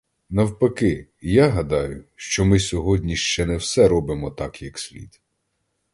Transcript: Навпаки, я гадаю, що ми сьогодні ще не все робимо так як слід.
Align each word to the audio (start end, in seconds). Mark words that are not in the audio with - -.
Навпаки, 0.29 1.07
я 1.21 1.49
гадаю, 1.49 2.03
що 2.15 2.45
ми 2.45 2.59
сьогодні 2.59 3.15
ще 3.17 3.45
не 3.45 3.57
все 3.57 3.87
робимо 3.87 4.31
так 4.31 4.61
як 4.61 4.79
слід. 4.79 5.21